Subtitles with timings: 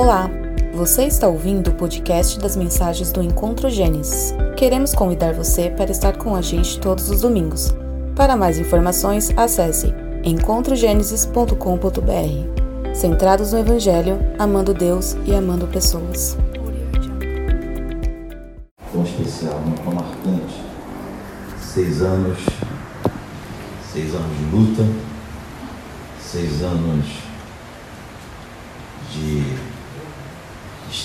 [0.00, 0.30] Olá,
[0.72, 4.32] você está ouvindo o podcast das mensagens do Encontro Gênesis.
[4.56, 7.74] Queremos convidar você para estar com a gente todos os domingos.
[8.14, 9.92] Para mais informações, acesse
[10.22, 12.94] encontrogenesis.com.br.
[12.94, 16.38] Centrados no Evangelho, amando Deus e amando pessoas.
[18.92, 20.62] Tão especial, tão marcante.
[21.60, 22.38] Seis anos,
[23.92, 24.84] seis anos de luta,
[26.20, 27.04] seis anos
[29.12, 29.42] de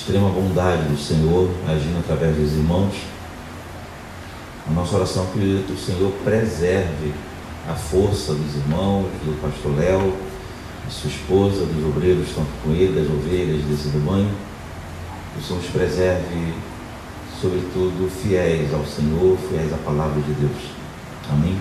[0.04, 2.94] extrema bondade do Senhor agindo através dos irmãos.
[4.68, 5.28] A nossa oração é
[5.66, 7.14] que o Senhor preserve
[7.70, 10.14] a força dos irmãos, do pastor Léo,
[10.86, 14.30] de sua esposa, dos obreiros que estão com ele, das ovelhas desse rebanho.
[15.34, 16.54] Que o Senhor os preserve,
[17.42, 20.72] sobretudo, fiéis ao Senhor, fiéis à palavra de Deus.
[21.32, 21.58] Amém?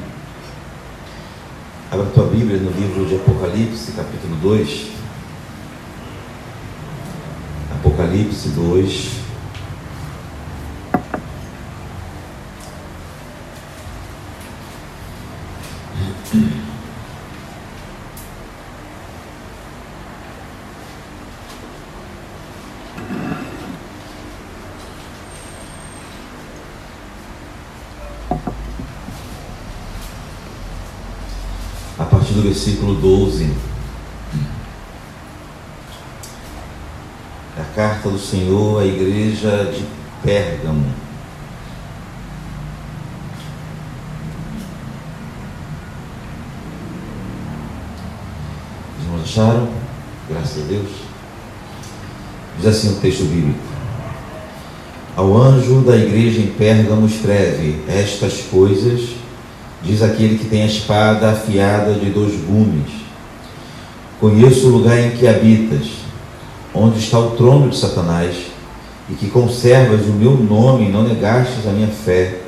[1.92, 5.01] Abra tua Bíblia no livro de Apocalipse, capítulo 2.
[8.12, 9.22] Apocalipse 2.
[31.98, 33.71] A partir do versículo 12.
[37.74, 39.84] Carta do Senhor à igreja de
[40.22, 40.84] Pérgamo.
[48.98, 49.68] Os irmãos acharam?
[50.28, 50.90] Graças a Deus.
[52.58, 53.58] Diz assim o texto bíblico.
[55.16, 59.10] Ao anjo da igreja em Pérgamo escreve estas coisas,
[59.82, 62.92] diz aquele que tem a espada afiada de dois gumes.
[64.20, 66.01] Conheço o lugar em que habitas
[66.74, 68.34] onde está o trono de Satanás,
[69.10, 72.38] e que conservas o meu nome e não negastes a minha fé,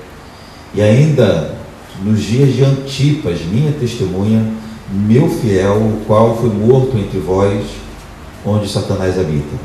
[0.74, 1.54] e ainda
[2.02, 4.44] nos dias de Antipas, minha testemunha,
[4.90, 7.64] meu fiel, o qual foi morto entre vós,
[8.44, 9.56] onde Satanás habita.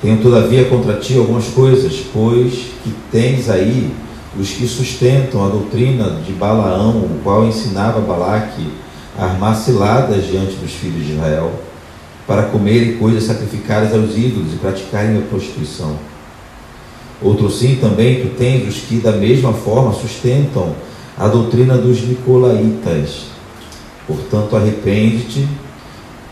[0.00, 3.92] Tenho todavia contra ti algumas coisas, pois que tens aí
[4.38, 8.70] os que sustentam a doutrina de Balaão, o qual ensinava Balaque
[9.18, 11.52] a armar ciladas diante dos filhos de Israel
[12.30, 15.96] para comerem coisas sacrificadas aos ídolos e praticarem a prostituição.
[17.20, 20.76] Outro sim também tu tens os que da mesma forma sustentam
[21.18, 23.22] a doutrina dos nicolaítas.
[24.06, 25.44] Portanto, arrepende-te,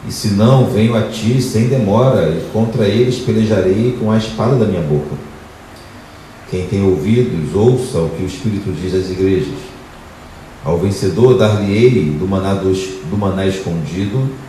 [0.09, 4.55] e se não, venho a ti sem demora, e contra eles pelejarei com a espada
[4.55, 5.17] da minha boca.
[6.49, 9.59] Quem tem ouvidos, ouça o que o Espírito diz às igrejas.
[10.65, 14.48] Ao vencedor dar-lhe-ei do do maná escondido,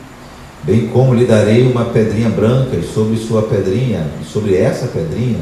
[0.64, 5.40] bem como lhe darei uma pedrinha branca, e sobre sua pedrinha, e sobre essa pedrinha,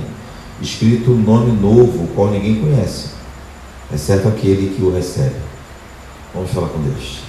[0.62, 3.10] escrito um nome novo, o qual ninguém conhece,
[3.94, 5.36] exceto aquele que o recebe.
[6.34, 7.20] Vamos falar com Deus.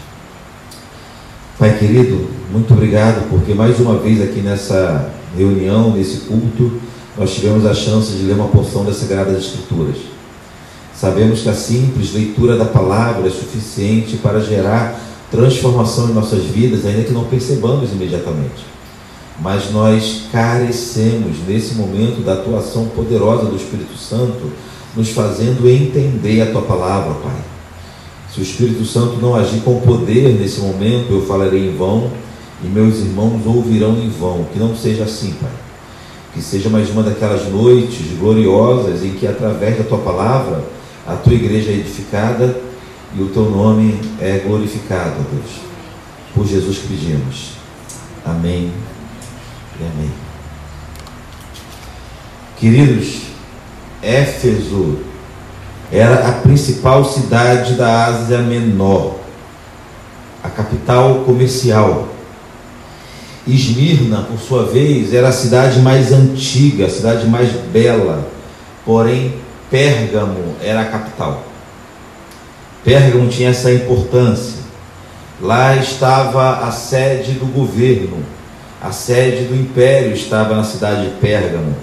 [1.59, 6.81] Pai querido, muito obrigado, porque mais uma vez aqui nessa reunião, nesse culto,
[7.17, 9.97] nós tivemos a chance de ler uma porção das Sagradas Escrituras.
[10.95, 16.87] Sabemos que a simples leitura da palavra é suficiente para gerar transformação em nossas vidas,
[16.87, 18.67] ainda que não percebamos imediatamente.
[19.41, 24.51] Mas nós carecemos nesse momento da atuação poderosa do Espírito Santo,
[24.97, 27.37] nos fazendo entender a tua palavra, Pai.
[28.33, 32.11] Se o Espírito Santo não agir com poder nesse momento, eu falarei em vão
[32.65, 34.47] e meus irmãos ouvirão em vão.
[34.53, 35.51] Que não seja assim, Pai.
[36.35, 40.65] Que seja mais uma daquelas noites gloriosas em que, através da tua palavra,
[41.07, 42.68] a tua igreja é edificada
[43.15, 45.61] e o teu nome é glorificado, Deus.
[46.35, 47.53] Por Jesus que pedimos.
[48.25, 48.73] Amém
[49.81, 50.11] e amém.
[52.59, 53.23] Queridos,
[54.03, 54.99] Éfeso
[55.91, 59.17] era a principal cidade da Ásia Menor,
[60.43, 62.09] a capital comercial.
[63.47, 68.29] Esmirna, por sua vez, era a cidade mais antiga, a cidade mais bela,
[68.85, 69.35] porém
[69.71, 71.48] Pérgamo era a capital.
[72.89, 74.61] Pérgamo tinha essa importância.
[75.43, 78.17] Lá estava a sede do governo,
[78.81, 81.77] a sede do império estava na cidade de Pérgamo.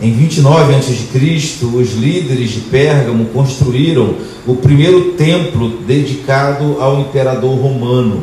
[0.00, 4.14] Em 29 a.C., os líderes de Pérgamo construíram
[4.46, 8.22] o primeiro templo dedicado ao imperador romano.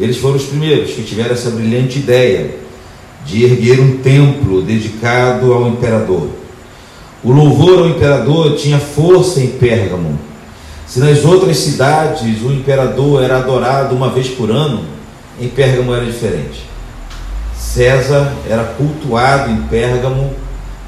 [0.00, 2.56] Eles foram os primeiros que tiveram essa brilhante ideia
[3.24, 6.28] de erguer um templo dedicado ao imperador.
[7.22, 10.29] O louvor ao imperador tinha força em Pérgamo
[10.90, 14.84] se nas outras cidades o imperador era adorado uma vez por ano,
[15.40, 16.68] em Pérgamo era diferente.
[17.56, 20.34] César era cultuado em Pérgamo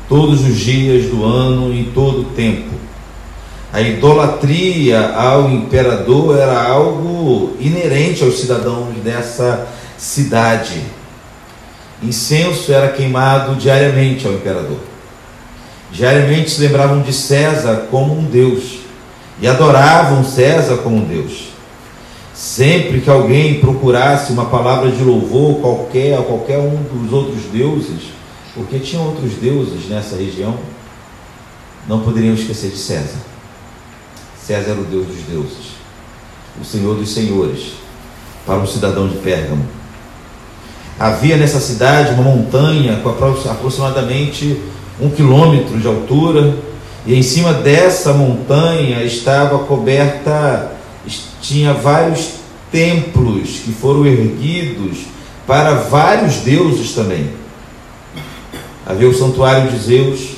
[0.09, 2.75] todos os dias do ano, em todo o tempo.
[3.73, 10.83] A idolatria ao imperador era algo inerente aos cidadãos dessa cidade.
[12.03, 14.81] Incenso era queimado diariamente ao imperador.
[15.93, 18.82] Diariamente se lembravam de César como um deus
[19.43, 21.49] e adoravam César como deus.
[22.33, 28.05] Sempre que alguém procurasse uma palavra de louvor qualquer a qualquer um dos outros deuses,
[28.55, 30.57] porque tinham outros deuses nessa região,
[31.89, 33.19] não poderiam esquecer de César.
[34.41, 35.73] César era o Deus dos deuses,
[36.61, 37.73] o Senhor dos senhores,
[38.47, 39.67] para um cidadão de Pérgamo.
[40.99, 44.63] Havia nessa cidade uma montanha com aproximadamente
[45.01, 46.55] um quilômetro de altura,
[47.07, 50.73] e em cima dessa montanha estava coberta,
[51.41, 52.35] tinha vários
[52.71, 54.99] templos que foram erguidos
[55.47, 57.31] para vários deuses também.
[58.87, 60.37] Havia o santuário de Zeus,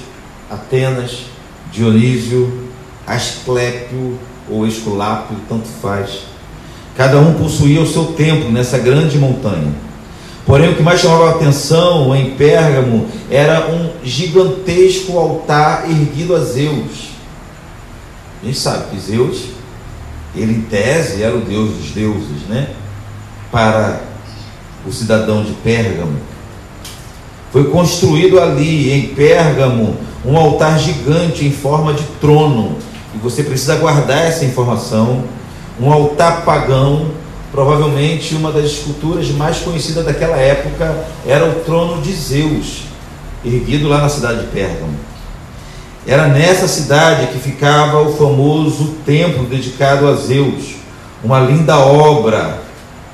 [0.51, 1.25] Atenas,
[1.71, 2.69] Dionísio,
[3.07, 4.19] Asclépio
[4.49, 6.21] ou Esculápio, tanto faz.
[6.97, 9.73] Cada um possuía o seu templo nessa grande montanha.
[10.47, 16.41] Porém, o que mais chamava a atenção em Pérgamo era um gigantesco altar erguido a
[16.41, 17.15] Zeus.
[18.43, 19.45] A gente sabe que Zeus,
[20.37, 22.69] ele em tese era o deus dos deuses, né?
[23.51, 24.01] Para
[24.87, 26.19] o cidadão de Pérgamo.
[27.51, 29.97] Foi construído ali em Pérgamo
[30.27, 32.77] um altar gigante em forma de trono.
[33.15, 35.25] E você precisa guardar essa informação.
[35.81, 37.13] Um altar pagão,
[37.55, 42.83] provavelmente uma das esculturas mais conhecidas daquela época era o trono de Zeus,
[43.45, 44.99] erguido lá na cidade de Pérgamo.
[46.07, 50.75] Era nessa cidade que ficava o famoso templo dedicado a Zeus,
[51.23, 52.63] uma linda obra,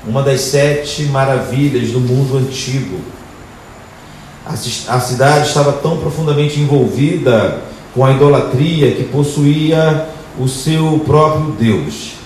[0.07, 2.99] uma das sete maravilhas do mundo antigo
[4.87, 7.61] a cidade estava tão profundamente envolvida
[7.93, 10.09] com a idolatria que possuía
[10.39, 12.20] o seu próprio Deus.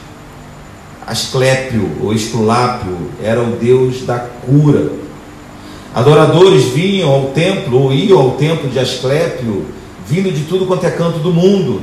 [1.06, 4.92] Asclépio ou Esculápio era o Deus da cura.
[5.94, 9.66] Adoradores vinham ao templo ou iam ao templo de Asclépio,
[10.08, 11.82] vindo de tudo quanto é canto do mundo,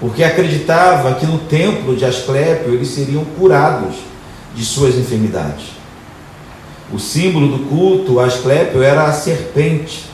[0.00, 3.96] porque acreditava que no templo de Asclépio eles seriam curados
[4.54, 5.78] de suas enfermidades.
[6.92, 10.04] O símbolo do culto a Asclépio era a serpente.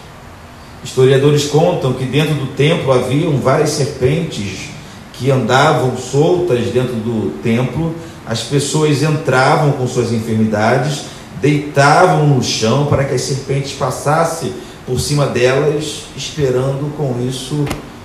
[0.82, 4.70] Historiadores contam que dentro do templo haviam várias serpentes
[5.12, 7.94] que andavam soltas dentro do templo.
[8.26, 11.06] As pessoas entravam com suas enfermidades,
[11.40, 14.52] deitavam no chão para que as serpentes passassem
[14.86, 17.64] por cima delas, esperando com isso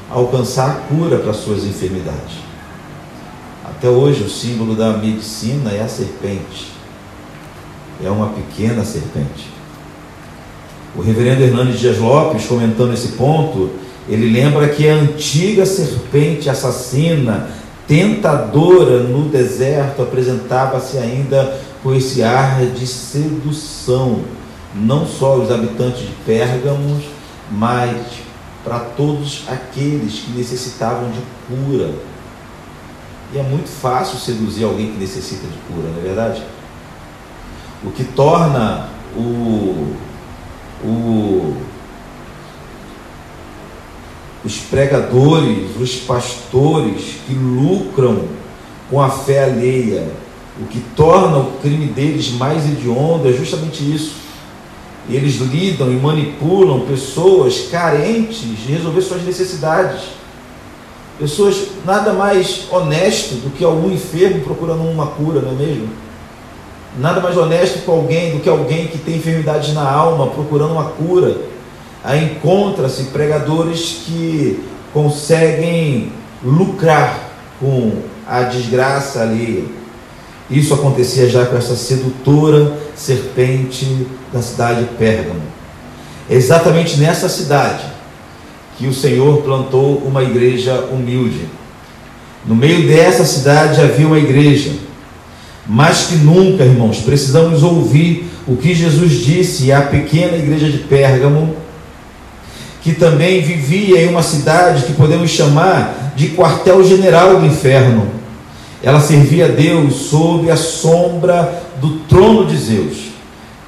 [0.10, 2.38] alcançar a cura para suas enfermidades.
[3.64, 6.80] Até hoje, o símbolo da medicina é a serpente
[8.06, 9.48] é uma pequena serpente.
[10.96, 13.70] O reverendo Hernandes Dias Lopes, comentando esse ponto,
[14.08, 17.50] ele lembra que a antiga serpente assassina,
[17.90, 24.22] tentadora no deserto, apresentava-se ainda com esse ar de sedução,
[24.74, 27.04] não só aos habitantes de Pérgamos,
[27.52, 27.98] mas
[28.64, 31.92] para todos aqueles que necessitavam de cura.
[33.34, 36.44] E é muito fácil seduzir alguém que necessita de cura, não é verdade?
[37.84, 39.96] o que torna o,
[40.84, 41.56] o,
[44.44, 48.24] os pregadores, os pastores que lucram
[48.90, 50.08] com a fé alheia,
[50.62, 54.14] o que torna o crime deles mais hediondo é justamente isso.
[55.10, 60.02] Eles lidam e manipulam pessoas carentes de resolver suas necessidades.
[61.18, 65.90] Pessoas nada mais honestas do que algum enfermo procurando uma cura, não é mesmo?
[66.98, 70.86] Nada mais honesto com alguém do que alguém que tem enfermidades na alma, procurando uma
[70.86, 71.38] cura.
[72.06, 74.64] Encontra-se pregadores que
[74.94, 76.12] conseguem
[76.44, 77.30] lucrar
[77.60, 77.92] com
[78.26, 79.68] a desgraça ali.
[80.50, 85.42] Isso acontecia já com essa sedutora serpente da cidade de Pérgamo.
[86.30, 87.84] É exatamente nessa cidade
[88.78, 91.48] que o Senhor plantou uma igreja humilde.
[92.46, 94.72] No meio dessa cidade havia uma igreja
[95.70, 101.56] mais que nunca, irmãos, precisamos ouvir o que Jesus disse à pequena igreja de Pérgamo,
[102.82, 108.08] que também vivia em uma cidade que podemos chamar de quartel-general do inferno.
[108.82, 113.10] Ela servia a Deus sob a sombra do trono de Zeus.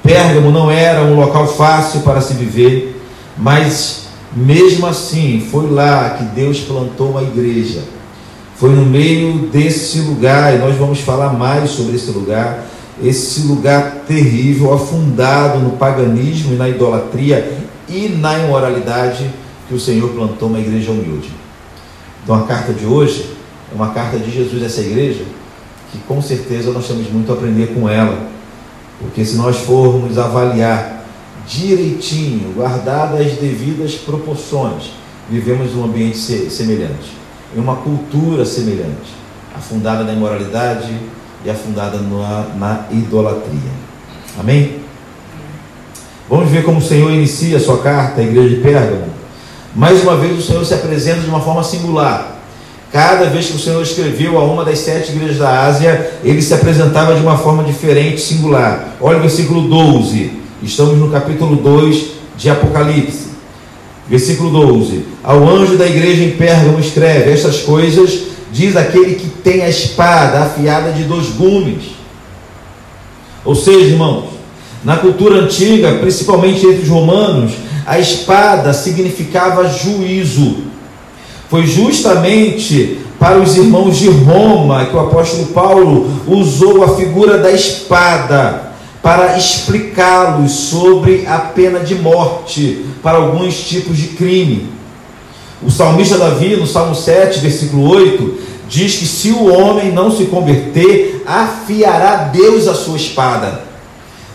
[0.02, 3.00] Pérgamo não era um local fácil para se viver,
[3.36, 7.82] mas mesmo assim foi lá que Deus plantou uma igreja
[8.62, 12.64] foi no meio desse lugar, e nós vamos falar mais sobre esse lugar.
[13.02, 17.58] esse lugar terrível, afundado no paganismo e na idolatria
[17.92, 19.30] e na imoralidade
[19.68, 21.30] que o Senhor plantou uma igreja humilde.
[22.24, 23.36] Então a carta de hoje
[23.70, 25.24] é uma carta de Jesus a essa igreja
[25.92, 28.18] que com certeza nós temos muito a aprender com ela,
[28.98, 31.04] porque se nós formos avaliar
[31.46, 34.92] direitinho, guardadas as devidas proporções,
[35.28, 37.12] vivemos um ambiente semelhante,
[37.54, 39.12] em uma cultura semelhante,
[39.54, 40.96] afundada na imoralidade
[41.44, 43.70] e afundada na, na idolatria.
[44.38, 44.81] Amém?
[46.32, 49.04] Vamos ver como o Senhor inicia a sua carta à igreja de Pérgamo.
[49.76, 52.40] Mais uma vez o Senhor se apresenta de uma forma singular.
[52.90, 56.54] Cada vez que o Senhor escreveu a uma das sete igrejas da Ásia, ele se
[56.54, 58.96] apresentava de uma forma diferente, singular.
[58.98, 60.32] Olha o versículo 12.
[60.62, 62.06] Estamos no capítulo 2
[62.38, 63.26] de Apocalipse.
[64.08, 69.60] Versículo 12: Ao anjo da igreja em Pérgamo escreve: Estas coisas diz aquele que tem
[69.60, 71.90] a espada afiada de dois gumes.
[73.44, 74.31] Ou seja, irmãos,
[74.84, 77.52] na cultura antiga, principalmente entre os romanos,
[77.86, 80.56] a espada significava juízo.
[81.48, 87.52] Foi justamente para os irmãos de Roma que o apóstolo Paulo usou a figura da
[87.52, 88.72] espada
[89.02, 94.68] para explicá-los sobre a pena de morte para alguns tipos de crime.
[95.62, 100.24] O salmista Davi, no Salmo 7, versículo 8, diz que se o homem não se
[100.24, 103.71] converter, afiará Deus a sua espada.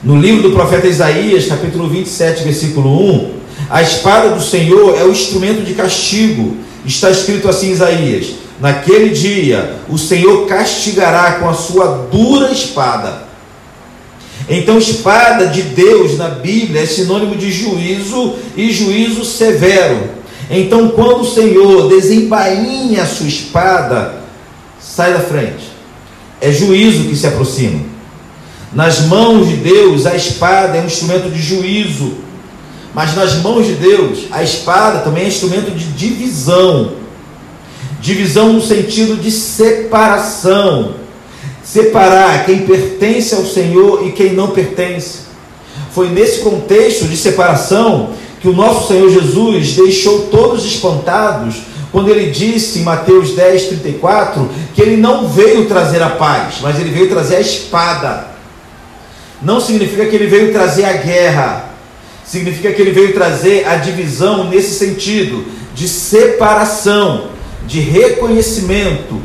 [0.07, 3.31] No livro do profeta Isaías, capítulo 27, versículo 1,
[3.69, 6.55] a espada do Senhor é o instrumento de castigo.
[6.85, 13.23] Está escrito assim Isaías: Naquele dia o Senhor castigará com a sua dura espada.
[14.47, 20.11] Então, espada de Deus na Bíblia é sinônimo de juízo e juízo severo.
[20.49, 24.21] Então, quando o Senhor desembainha a sua espada,
[24.79, 25.69] sai da frente.
[26.39, 27.96] É juízo que se aproxima.
[28.77, 32.13] Nas mãos de Deus, a espada é um instrumento de juízo.
[32.93, 36.91] Mas nas mãos de Deus, a espada também é instrumento de divisão.
[38.00, 40.93] Divisão no sentido de separação.
[41.63, 45.22] Separar quem pertence ao Senhor e quem não pertence.
[45.91, 51.55] Foi nesse contexto de separação que o nosso Senhor Jesus deixou todos espantados
[51.91, 56.79] quando ele disse em Mateus 10, 34, que ele não veio trazer a paz, mas
[56.79, 58.26] ele veio trazer a espada.
[59.41, 61.70] Não significa que ele veio trazer a guerra,
[62.25, 67.29] significa que ele veio trazer a divisão nesse sentido de separação,
[67.65, 69.22] de reconhecimento.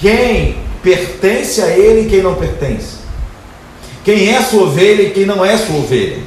[0.00, 3.02] Quem pertence a ele e quem não pertence.
[4.04, 6.18] Quem é sua ovelha e quem não é sua ovelha.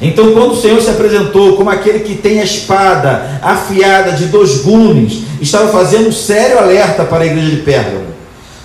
[0.00, 4.62] Então, quando o Senhor se apresentou como aquele que tem a espada afiada de dois
[4.62, 8.09] gumes, estava fazendo um sério alerta para a igreja de Pérgamo.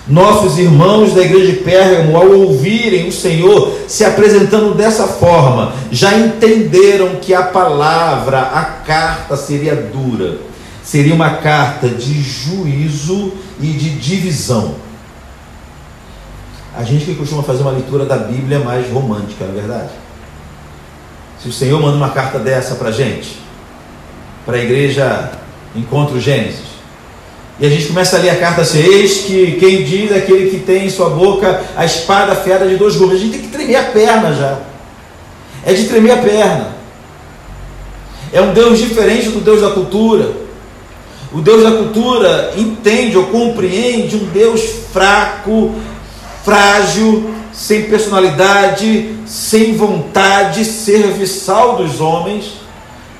[0.08, 6.16] Nossos irmãos da igreja de Pérgamo, ao ouvirem o Senhor se apresentando dessa forma, já
[6.16, 10.38] entenderam que a palavra, a carta seria dura,
[10.84, 14.76] seria uma carta de juízo e de divisão.
[16.76, 19.90] A gente que costuma fazer uma leitura da Bíblia mais romântica, não é verdade?
[21.42, 23.40] Se o Senhor manda uma carta dessa para a gente,
[24.44, 25.32] para a igreja
[25.74, 26.65] Encontro Gênesis,
[27.58, 30.50] e a gente começa a ler a carta assim, eis que quem diz é aquele
[30.50, 33.16] que tem em sua boca a espada afiada de dois gumes.
[33.16, 34.58] A gente tem que tremer a perna já.
[35.64, 36.76] É de tremer a perna.
[38.30, 40.32] É um Deus diferente do Deus da cultura.
[41.32, 44.60] O Deus da cultura entende ou compreende um Deus
[44.92, 45.74] fraco,
[46.44, 52.52] frágil, sem personalidade, sem vontade, serviçal dos homens.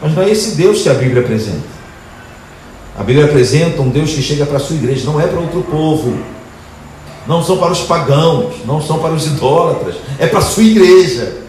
[0.00, 1.75] Mas não é esse Deus que a Bíblia apresenta.
[2.98, 5.62] A Bíblia apresenta um Deus que chega para a sua igreja, não é para outro
[5.62, 6.18] povo.
[7.26, 11.42] Não são para os pagãos, não são para os idólatras, é para a sua igreja.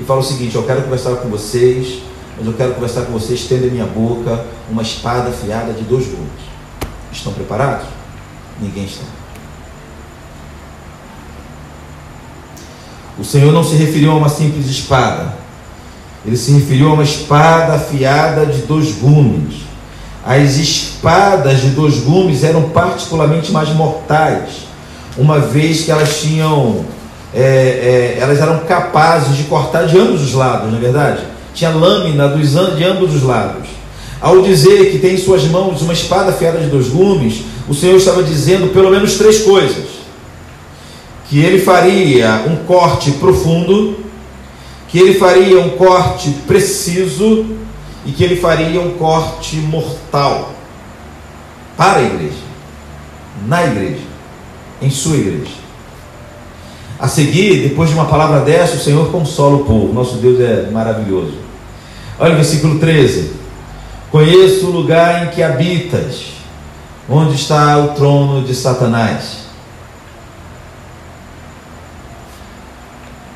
[0.00, 2.02] E fala o seguinte: eu quero conversar com vocês,
[2.38, 6.06] mas eu quero conversar com vocês, tendo em minha boca uma espada afiada de dois
[6.06, 6.46] gumes.
[7.12, 7.86] Estão preparados?
[8.60, 9.04] Ninguém está.
[13.18, 15.34] O Senhor não se referiu a uma simples espada,
[16.24, 19.66] ele se referiu a uma espada afiada de dois gumes.
[20.26, 24.66] As espadas de dois gumes eram particularmente mais mortais,
[25.16, 26.84] uma vez que elas tinham,
[27.32, 31.22] é, é, elas eram capazes de cortar de ambos os lados, não é verdade?
[31.54, 33.68] Tinha lâmina dos, de ambos os lados.
[34.20, 37.96] Ao dizer que tem em suas mãos uma espada afiada de dois gumes, o Senhor
[37.96, 39.96] estava dizendo pelo menos três coisas
[41.28, 44.00] que ele faria um corte profundo,
[44.88, 47.46] que ele faria um corte preciso
[48.06, 50.52] e que ele faria um corte mortal
[51.76, 52.46] para a igreja,
[53.46, 54.04] na igreja,
[54.80, 55.66] em sua igreja.
[56.98, 59.92] A seguir, depois de uma palavra dessa, o Senhor consola o povo.
[59.92, 61.34] Nosso Deus é maravilhoso.
[62.18, 63.32] Olha o versículo 13.
[64.10, 66.28] Conheço o lugar em que habitas,
[67.08, 69.46] onde está o trono de Satanás.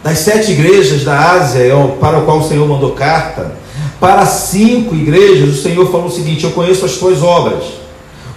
[0.03, 3.53] Das sete igrejas da Ásia, é para o qual o Senhor mandou carta,
[4.01, 7.63] para cinco igrejas, o Senhor falou o seguinte: Eu conheço as tuas obras,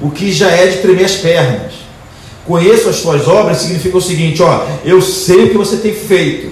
[0.01, 1.83] o que já é de tremer as pernas.
[2.45, 6.51] Conheço as tuas obras significa o seguinte: ó, eu sei o que você tem feito,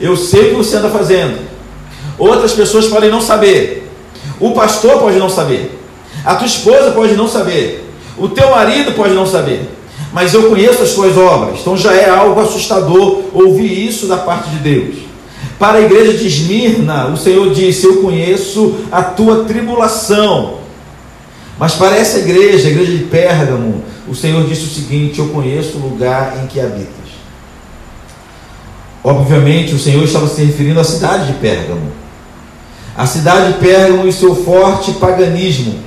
[0.00, 1.38] eu sei o que você anda fazendo.
[2.16, 3.90] Outras pessoas podem não saber,
[4.38, 5.76] o pastor pode não saber,
[6.24, 7.84] a tua esposa pode não saber,
[8.16, 9.68] o teu marido pode não saber,
[10.12, 14.48] mas eu conheço as tuas obras, então já é algo assustador ouvir isso da parte
[14.50, 15.05] de Deus.
[15.58, 20.58] Para a igreja de Esmirna, o Senhor disse: Eu conheço a tua tribulação.
[21.58, 25.78] Mas para essa igreja, a igreja de Pérgamo, o Senhor disse o seguinte: Eu conheço
[25.78, 27.06] o lugar em que habitas.
[29.02, 31.92] Obviamente, o Senhor estava se referindo à cidade de Pérgamo.
[32.96, 35.78] A cidade de Pérgamo e seu forte paganismo.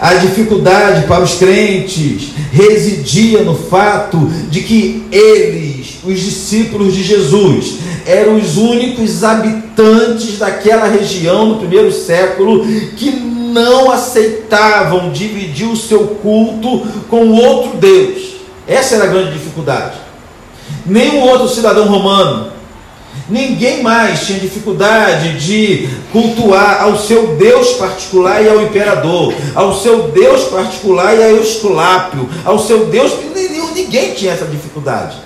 [0.00, 7.78] A dificuldade para os crentes residia no fato de que eles, os discípulos de Jesus,
[8.06, 12.64] eram os únicos habitantes daquela região no primeiro século
[12.96, 18.36] que não aceitavam dividir o seu culto com outro Deus.
[18.68, 19.96] Essa era a grande dificuldade.
[20.86, 22.52] Nenhum outro cidadão romano,
[23.28, 30.08] ninguém mais tinha dificuldade de cultuar ao seu Deus particular e ao imperador, ao seu
[30.08, 33.12] Deus particular e ao Esculápio, ao seu Deus.
[33.74, 35.16] Ninguém tinha essa dificuldade.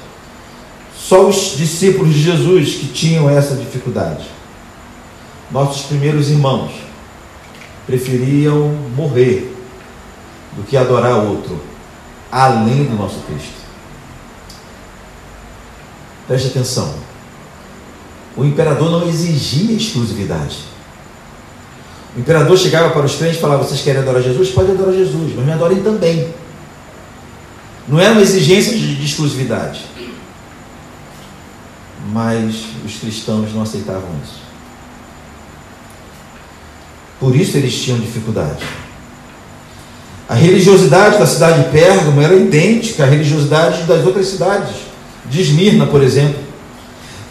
[0.96, 4.24] Só os discípulos de Jesus que tinham essa dificuldade.
[5.50, 6.72] Nossos primeiros irmãos
[7.86, 9.54] preferiam morrer
[10.56, 11.60] do que adorar outro,
[12.30, 13.62] além do nosso Cristo.
[16.26, 17.11] Preste atenção.
[18.36, 20.58] O imperador não exigia exclusividade.
[22.16, 24.50] O imperador chegava para os crentes e falava: Vocês querem adorar Jesus?
[24.50, 26.32] Pode adorar Jesus, mas me adorem também.
[27.88, 29.84] Não era uma exigência de, de exclusividade.
[32.12, 34.42] Mas os cristãos não aceitavam isso.
[37.18, 38.64] Por isso eles tinham dificuldade.
[40.28, 44.74] A religiosidade da cidade de Pérgamo era idêntica à religiosidade das outras cidades,
[45.26, 46.51] de Esmirna, por exemplo.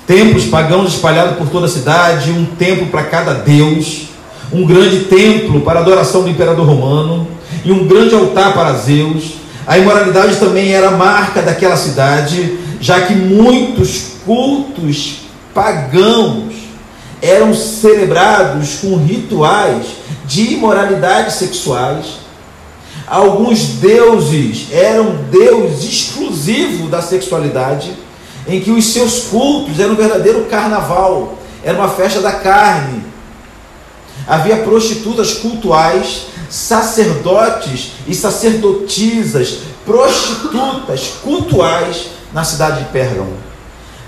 [0.07, 4.07] Templos pagãos espalhados por toda a cidade, um templo para cada deus,
[4.51, 7.27] um grande templo para a adoração do imperador romano
[7.63, 9.33] e um grande altar para Zeus.
[9.65, 15.21] A imoralidade também era marca daquela cidade, já que muitos cultos
[15.53, 16.53] pagãos
[17.21, 19.85] eram celebrados com rituais
[20.25, 22.21] de imoralidade sexuais.
[23.05, 27.91] Alguns deuses eram deus exclusivo da sexualidade,
[28.47, 33.03] em que os seus cultos eram um verdadeiro carnaval, era uma festa da carne.
[34.27, 43.51] Havia prostitutas cultuais, sacerdotes e sacerdotisas, prostitutas cultuais na cidade de Pérgamo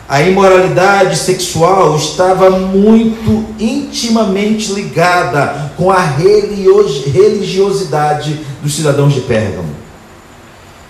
[0.07, 9.73] a imoralidade sexual estava muito intimamente ligada com a religiosidade dos cidadãos de Pérgamo.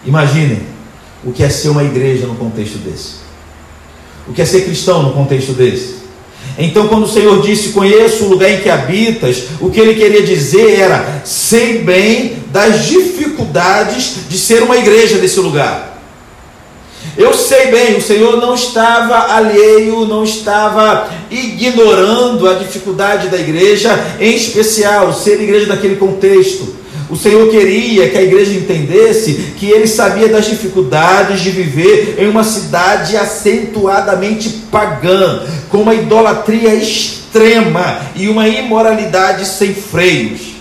[0.03, 0.63] Imaginem
[1.23, 3.22] o que é ser uma igreja no contexto desse.
[4.27, 6.03] O que é ser cristão no contexto desse.
[6.57, 10.23] Então, quando o Senhor disse: Conheço o lugar em que habitas, o que ele queria
[10.23, 15.93] dizer era: sei bem das dificuldades de ser uma igreja desse lugar.
[17.17, 23.99] Eu sei bem, o Senhor não estava alheio, não estava ignorando a dificuldade da igreja,
[24.19, 26.82] em especial ser igreja daquele contexto.
[27.13, 32.27] O Senhor queria que a igreja entendesse que ele sabia das dificuldades de viver em
[32.27, 40.55] uma cidade acentuadamente pagã, com uma idolatria extrema e uma imoralidade sem freios.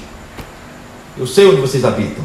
[1.16, 2.22] Eu sei onde vocês habitam.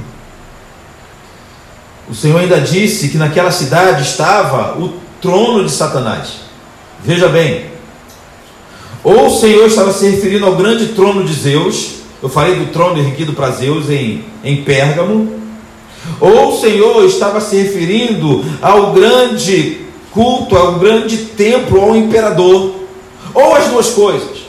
[2.09, 6.31] O Senhor ainda disse que naquela cidade estava o trono de Satanás.
[7.01, 7.67] Veja bem,
[9.05, 12.99] ou o Senhor estava se referindo ao grande trono de Zeus, eu falei do trono
[12.99, 15.37] erguido para Zeus em, em Pérgamo,
[16.19, 22.75] ou o Senhor estava se referindo ao grande culto, ao grande templo, ao imperador,
[23.33, 24.47] ou as duas coisas.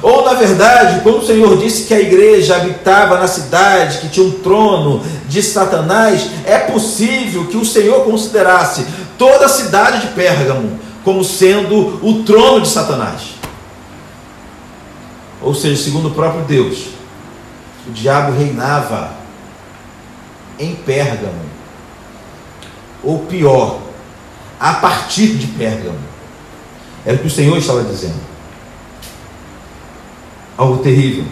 [0.00, 4.26] Ou, na verdade, quando o Senhor disse que a igreja habitava na cidade, que tinha
[4.26, 8.84] um trono de Satanás, é possível que o Senhor considerasse
[9.16, 13.41] toda a cidade de Pérgamo como sendo o trono de Satanás.
[15.42, 16.88] Ou seja, segundo o próprio Deus,
[17.86, 19.12] o diabo reinava
[20.58, 21.52] em Pérgamo.
[23.02, 23.80] Ou pior,
[24.60, 25.98] a partir de Pérgamo.
[27.04, 28.20] Era o que o Senhor estava dizendo.
[30.56, 31.24] Algo terrível.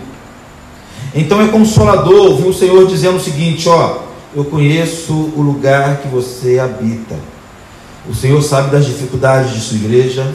[1.15, 4.01] Então é consolador ouvir o Senhor dizendo o seguinte: ó,
[4.35, 7.17] eu conheço o lugar que você habita.
[8.09, 10.35] O Senhor sabe das dificuldades de sua igreja.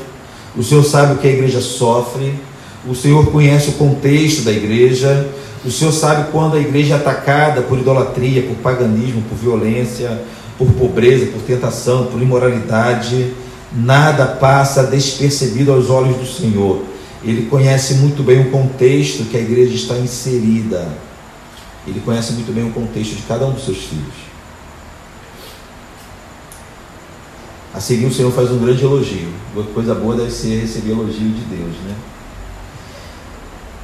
[0.55, 2.39] O Senhor sabe o que a igreja sofre.
[2.87, 5.27] O Senhor conhece o contexto da igreja.
[5.63, 10.21] O Senhor sabe quando a igreja é atacada por idolatria, por paganismo, por violência,
[10.57, 13.33] por pobreza, por tentação, por imoralidade.
[13.73, 16.83] Nada passa despercebido aos olhos do Senhor.
[17.23, 20.87] Ele conhece muito bem o contexto que a igreja está inserida.
[21.87, 24.25] Ele conhece muito bem o contexto de cada um dos seus filhos.
[27.73, 29.27] A seguir, o Senhor faz um grande elogio.
[29.73, 31.95] Coisa boa deve ser receber elogio de Deus, né?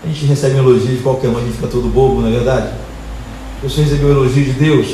[0.03, 2.31] A gente recebe um elogio de qualquer um, a gente fica todo bobo, não é
[2.31, 2.69] verdade?
[3.69, 4.87] Senhor recebeu o elogio de Deus.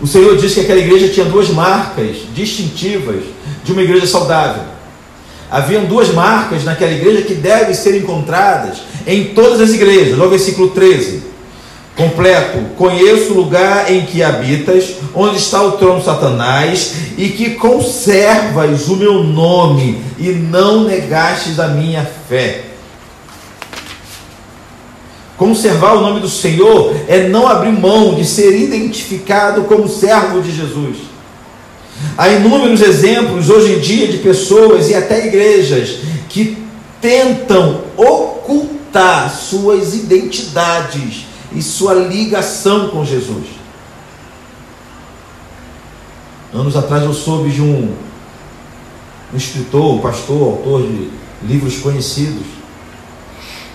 [0.00, 3.22] O Senhor disse que aquela igreja tinha duas marcas distintivas
[3.62, 4.62] de uma igreja saudável.
[5.50, 10.16] Haviam duas marcas naquela igreja que devem ser encontradas em todas as igrejas.
[10.16, 11.22] No versículo 13.
[11.94, 12.58] Completo.
[12.78, 18.88] Conheço o lugar em que habitas, onde está o trono de Satanás, e que conservas
[18.88, 22.69] o meu nome, e não negastes a minha fé.
[25.40, 30.54] Conservar o nome do Senhor é não abrir mão de ser identificado como servo de
[30.54, 30.98] Jesus.
[32.14, 36.62] Há inúmeros exemplos hoje em dia de pessoas e até igrejas que
[37.00, 41.24] tentam ocultar suas identidades
[41.56, 43.46] e sua ligação com Jesus.
[46.52, 47.94] Anos atrás eu soube de um,
[49.32, 51.10] um escritor, um pastor, autor de
[51.42, 52.59] livros conhecidos,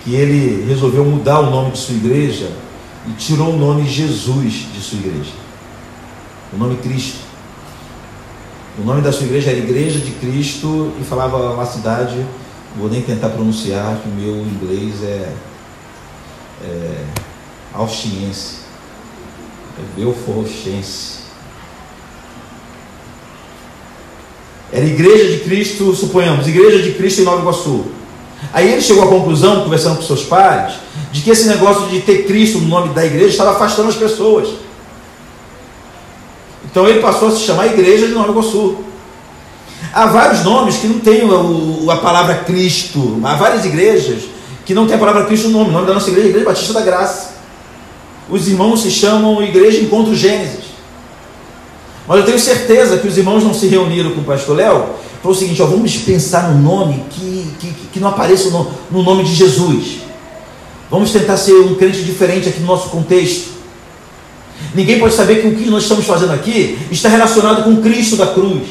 [0.06, 2.48] que ele resolveu mudar o nome de sua igreja
[3.08, 5.32] e tirou o nome Jesus de sua igreja.
[6.52, 7.18] O nome Cristo.
[8.78, 12.24] O nome da sua igreja era Igreja de Cristo e falava uma cidade,
[12.76, 15.32] vou nem tentar pronunciar, que o meu inglês é,
[16.62, 17.04] é
[17.74, 18.58] austiense,
[19.76, 21.16] é belforchense.
[24.72, 27.95] Era Igreja de Cristo, suponhamos, Igreja de Cristo em Nova Iguaçu.
[28.52, 30.74] Aí ele chegou à conclusão, conversando com seus pais,
[31.12, 34.48] de que esse negócio de ter Cristo no nome da igreja estava afastando as pessoas.
[36.64, 38.76] Então ele passou a se chamar Igreja de Nova Iguaçu.
[39.92, 41.22] Há vários nomes que não têm
[41.90, 43.18] a palavra Cristo.
[43.22, 44.24] Há várias igrejas
[44.64, 45.70] que não têm a palavra Cristo no nome.
[45.70, 47.36] O nome da nossa igreja é Igreja Batista da Graça.
[48.28, 50.75] Os irmãos se chamam Igreja Encontro Gênesis.
[52.06, 54.86] Mas eu tenho certeza que os irmãos não se reuniram com o pastor Léo.
[55.22, 59.02] Foi o seguinte: ó, vamos pensar no nome que que, que não apareça no, no
[59.02, 59.98] nome de Jesus.
[60.90, 63.56] Vamos tentar ser um crente diferente aqui no nosso contexto.
[64.74, 68.28] Ninguém pode saber que o que nós estamos fazendo aqui está relacionado com Cristo da
[68.28, 68.62] cruz.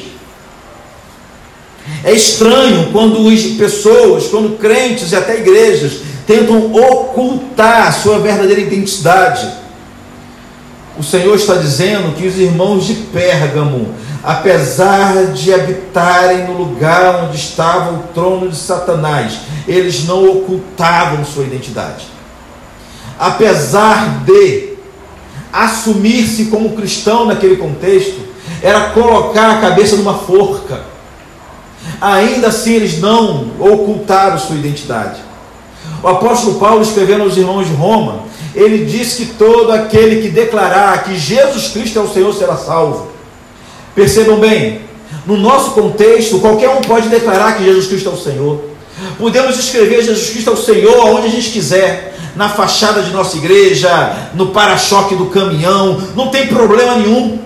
[2.02, 8.60] É estranho quando as pessoas, quando crentes e até igrejas tentam ocultar a sua verdadeira
[8.60, 9.48] identidade.
[10.98, 13.94] O Senhor está dizendo que os irmãos de Pérgamo
[14.26, 21.44] apesar de habitarem no lugar onde estava o trono de Satanás, eles não ocultavam sua
[21.44, 22.08] identidade.
[23.16, 24.74] Apesar de
[25.52, 28.20] assumir-se como cristão naquele contexto,
[28.60, 30.80] era colocar a cabeça numa forca.
[32.00, 35.20] Ainda assim, eles não ocultaram sua identidade.
[36.02, 38.24] O apóstolo Paulo, escrevendo aos irmãos de Roma,
[38.56, 43.08] ele diz que todo aquele que declarar que Jesus Cristo é o Senhor será salvo.
[43.94, 44.80] Percebam bem,
[45.26, 48.64] no nosso contexto, qualquer um pode declarar que Jesus Cristo é o Senhor.
[49.18, 53.36] Podemos escrever Jesus Cristo é o Senhor aonde a gente quiser, na fachada de nossa
[53.36, 57.38] igreja, no para-choque do caminhão, não tem problema nenhum.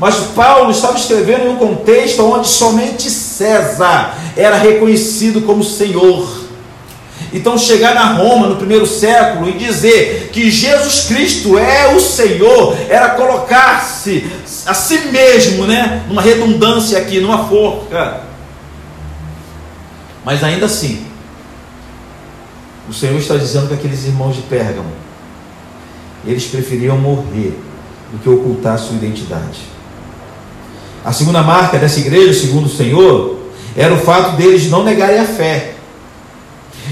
[0.00, 6.39] Mas Paulo estava escrevendo em um contexto onde somente César era reconhecido como Senhor.
[7.32, 12.76] Então, chegar na Roma no primeiro século e dizer que Jesus Cristo é o Senhor,
[12.88, 14.26] era colocar-se
[14.66, 16.04] a si mesmo, né?
[16.08, 18.22] Numa redundância aqui, numa forca.
[20.24, 21.06] Mas ainda assim,
[22.88, 24.90] o Senhor está dizendo que aqueles irmãos de Pérgamo,
[26.26, 27.58] eles preferiam morrer
[28.12, 29.60] do que ocultar sua identidade.
[31.04, 33.38] A segunda marca dessa igreja, segundo o Senhor,
[33.76, 35.74] era o fato deles não negarem a fé.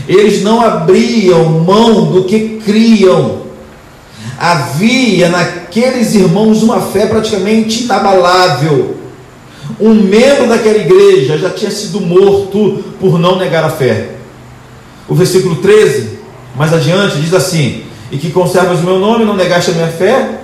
[0.07, 3.43] Eles não abriam mão do que criam.
[4.39, 8.97] Havia naqueles irmãos uma fé praticamente inabalável.
[9.81, 14.11] Um membro daquela igreja já tinha sido morto por não negar a fé.
[15.09, 16.19] O versículo 13,
[16.57, 20.39] mais adiante, diz assim: E que conservas o meu nome, não negaste a minha fé,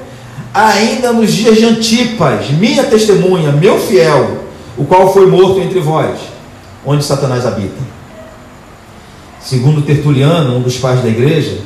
[0.52, 4.44] ainda nos dias de Antipas, minha testemunha, meu fiel,
[4.78, 6.18] o qual foi morto entre vós,
[6.87, 7.94] onde Satanás habita.
[9.44, 11.61] Segundo Tertuliano, um dos pais da igreja,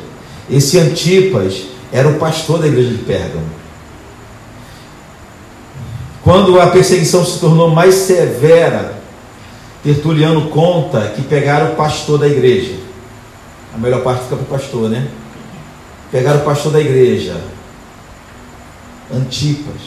[0.50, 1.62] esse Antipas
[1.92, 3.46] era o pastor da igreja de Pérgamo.
[6.24, 9.00] Quando a perseguição se tornou mais severa,
[9.84, 12.74] Tertuliano conta que pegaram o pastor da igreja.
[13.72, 15.08] A melhor parte fica para o pastor, né?
[16.10, 17.40] Pegaram o pastor da igreja,
[19.14, 19.80] Antipas.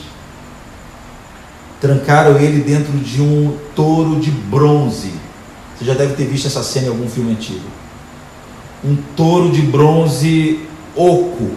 [1.82, 5.12] Trancaram ele dentro de um touro de bronze.
[5.78, 7.81] Você já deve ter visto essa cena em algum filme antigo.
[8.84, 10.60] Um touro de bronze
[10.96, 11.52] oco.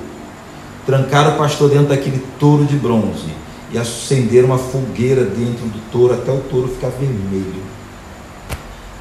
[0.86, 3.32] Trancaram o pastor dentro daquele touro de bronze
[3.72, 7.62] e acenderam uma fogueira dentro do touro até o touro ficar vermelho.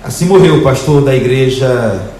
[0.04, 2.12] Assim morreu o pastor da igreja,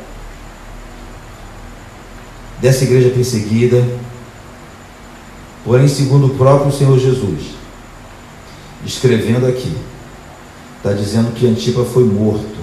[2.62, 3.86] dessa igreja perseguida,
[5.66, 7.56] porém, segundo o próprio Senhor Jesus,
[8.86, 9.76] escrevendo aqui,
[10.78, 12.58] está dizendo que Antipa foi morto,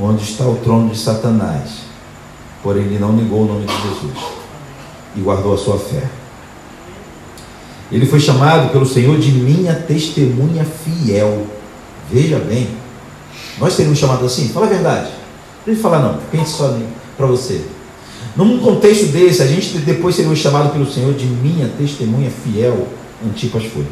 [0.00, 1.89] onde está o trono de Satanás,
[2.62, 4.24] porém ele não negou o nome de Jesus
[5.16, 6.02] e guardou a sua fé.
[7.90, 11.46] Ele foi chamado pelo Senhor de minha testemunha fiel.
[12.10, 12.68] Veja bem,
[13.58, 14.48] nós seríamos chamados assim?
[14.48, 15.10] Fala a verdade.
[15.66, 16.76] Não falar não, pense só
[17.16, 17.60] para você.
[18.36, 22.86] Num contexto desse, a gente depois seria chamado pelo Senhor de minha testemunha fiel.
[23.26, 23.84] Antipas foi.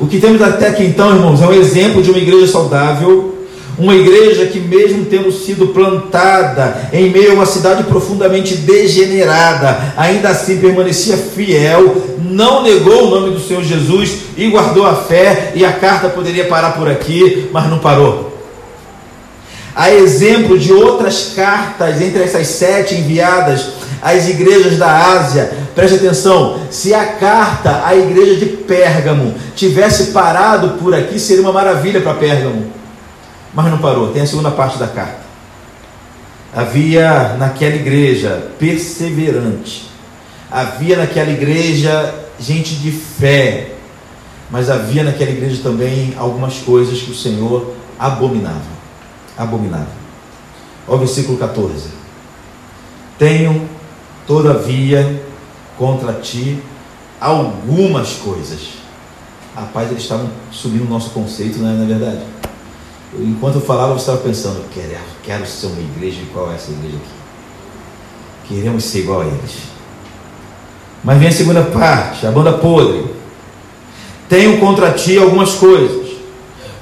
[0.00, 3.37] O que temos até aqui então, irmãos, é um exemplo de uma igreja saudável,
[3.78, 10.30] uma igreja que, mesmo tendo sido plantada em meio a uma cidade profundamente degenerada, ainda
[10.30, 15.64] assim permanecia fiel, não negou o nome do Senhor Jesus e guardou a fé, e
[15.64, 18.36] a carta poderia parar por aqui, mas não parou.
[19.76, 23.68] A exemplo de outras cartas, entre essas sete enviadas
[24.02, 30.70] às igrejas da Ásia, preste atenção: se a carta à igreja de Pérgamo tivesse parado
[30.80, 32.77] por aqui, seria uma maravilha para Pérgamo.
[33.58, 35.18] Mas não parou, tem a segunda parte da carta.
[36.54, 39.90] Havia naquela igreja perseverante,
[40.48, 43.72] havia naquela igreja gente de fé,
[44.48, 48.62] mas havia naquela igreja também algumas coisas que o Senhor abominava
[49.36, 49.88] abominável.
[50.86, 51.88] Olha o versículo 14.
[53.18, 53.68] Tenho,
[54.24, 55.20] todavia,
[55.76, 56.62] contra ti
[57.20, 58.74] algumas coisas.
[59.56, 62.37] Rapaz, eles estavam subindo o nosso conceito, não é, na é verdade?
[63.14, 66.96] Enquanto eu falava, você estava pensando, quero, quero ser uma igreja igual a essa igreja
[66.96, 68.54] aqui.
[68.54, 69.68] Queremos ser igual a eles.
[71.04, 73.04] Mas vem a segunda parte, a banda podre.
[74.28, 76.08] Tenho contra ti algumas coisas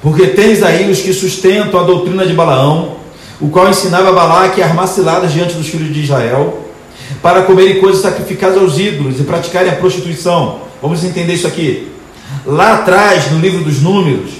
[0.01, 2.97] porque tens aí os que sustentam a doutrina de Balaão,
[3.41, 6.65] o qual ensinava a Balaque a armar ciladas diante dos filhos de Israel,
[7.21, 10.59] para comerem coisas sacrificadas aos ídolos e praticarem a prostituição.
[10.81, 11.91] Vamos entender isso aqui.
[12.45, 14.31] Lá atrás, no livro dos Números,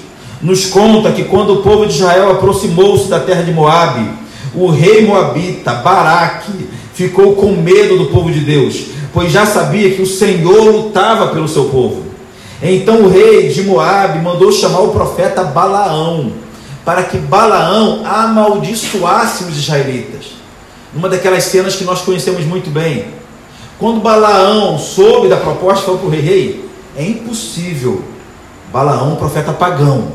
[0.42, 4.10] nos conta que quando o povo de Israel aproximou-se da terra de Moabe,
[4.54, 10.02] o rei moabita, Baraque, ficou com medo do povo de Deus, pois já sabia que
[10.02, 12.04] o Senhor lutava pelo seu povo.
[12.62, 16.32] Então o rei de Moabe mandou chamar o profeta Balaão,
[16.84, 20.38] para que Balaão amaldiçoasse os israelitas.
[20.96, 23.06] Uma daquelas cenas que nós conhecemos muito bem.
[23.78, 28.02] Quando Balaão soube da proposta, falou para o rei: rei, é impossível.
[28.72, 30.08] Balaão, profeta pagão,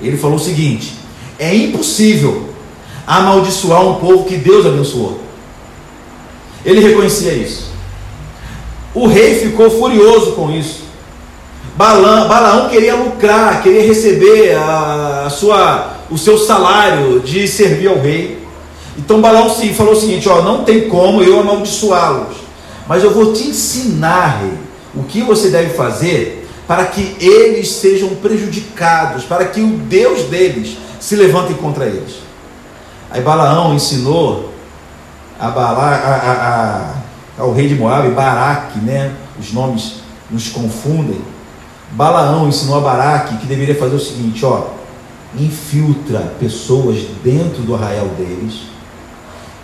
[0.00, 0.94] ele falou o seguinte:
[1.38, 2.48] é impossível
[3.06, 5.20] amaldiçoar um povo que Deus abençoou.
[6.64, 7.68] Ele reconhecia isso.
[8.94, 10.82] O rei ficou furioso com isso.
[11.76, 18.00] Balaão, Balaão queria lucrar, queria receber a, a, sua, o seu salário de servir ao
[18.00, 18.38] rei.
[18.96, 22.36] Então Balaão sim, falou o seguinte: ó, não tem como eu amaldiçoá-los,
[22.88, 24.52] mas eu vou te ensinar, rei,
[24.94, 26.37] o que você deve fazer
[26.68, 32.18] para que eles sejam prejudicados, para que o Deus deles se levante contra eles.
[33.10, 34.52] Aí Balaão ensinou
[35.40, 36.94] a a,
[37.36, 39.12] a, ao rei de Moab, Baraque, né?
[39.40, 39.94] Os nomes
[40.30, 41.20] nos confundem
[41.92, 44.68] Balaão ensinou a Baraque que deveria fazer o seguinte: ó,
[45.38, 48.62] infiltra pessoas dentro do arraial deles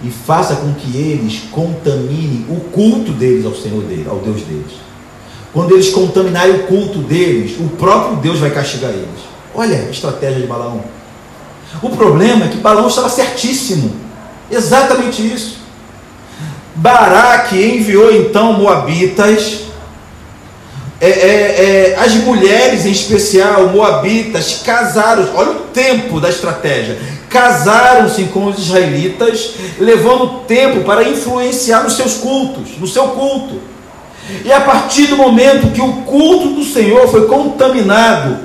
[0.03, 4.73] e faça com que eles contaminem o culto deles ao Senhor deles, ao Deus deles.
[5.55, 9.25] Quando eles contaminarem o culto deles, o próprio Deus vai castigar eles.
[9.55, 10.83] Olha a estratégia de Balaão.
[11.81, 13.95] O problema é que Balaão estava certíssimo.
[14.51, 15.59] Exatamente isso.
[16.75, 19.65] Baraque enviou então Moabitas
[21.01, 28.25] é, é, é, as mulheres, em especial, moabitas, casaram, olha o tempo da estratégia, casaram-se
[28.25, 33.61] com os israelitas, levando tempo para influenciar nos seus cultos, no seu culto.
[34.45, 38.39] E a partir do momento que o culto do Senhor foi contaminado,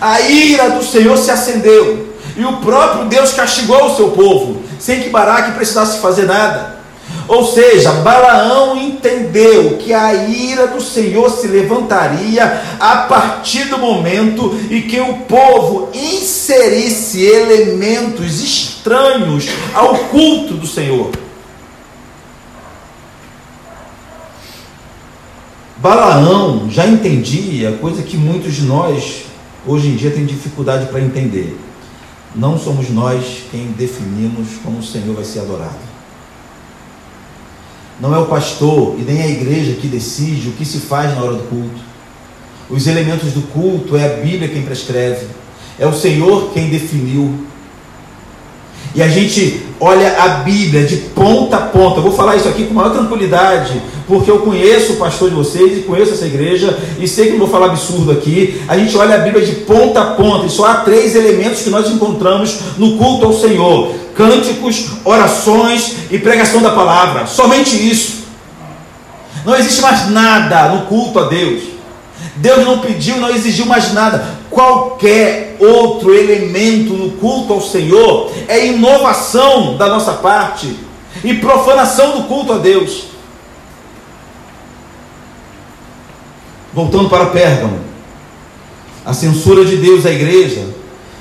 [0.00, 2.10] a ira do Senhor se acendeu.
[2.36, 6.80] E o próprio Deus castigou o seu povo, sem que Baraque precisasse fazer nada.
[7.26, 14.58] Ou seja, Balaão entendeu que a ira do Senhor se levantaria a partir do momento
[14.70, 21.10] em que o povo inserisse elementos estranhos ao culto do Senhor.
[25.80, 29.22] Balaão já entendia coisa que muitos de nós
[29.66, 31.58] hoje em dia têm dificuldade para entender.
[32.34, 35.78] Não somos nós quem definimos como o Senhor vai ser adorado.
[37.98, 41.22] Não é o pastor e nem a igreja que decide o que se faz na
[41.22, 41.80] hora do culto.
[42.68, 45.28] Os elementos do culto é a Bíblia quem prescreve,
[45.78, 47.46] é o Senhor quem definiu.
[48.94, 51.98] E a gente olha a Bíblia de ponta a ponta.
[51.98, 55.78] Eu vou falar isso aqui com maior tranquilidade, porque eu conheço o pastor de vocês
[55.78, 58.60] e conheço essa igreja e sei que não vou falar absurdo aqui.
[58.66, 61.70] A gente olha a Bíblia de ponta a ponta e só há três elementos que
[61.70, 67.26] nós encontramos no culto ao Senhor: cânticos, orações e pregação da palavra.
[67.26, 68.20] Somente isso.
[69.44, 71.62] Não existe mais nada no culto a Deus.
[72.36, 74.24] Deus não pediu, não exigiu mais nada.
[74.50, 80.74] Qualquer outro elemento no culto ao Senhor é inovação da nossa parte
[81.22, 83.04] e profanação do culto a Deus.
[86.72, 87.80] Voltando para Pérgamo,
[89.04, 90.64] a censura de Deus à igreja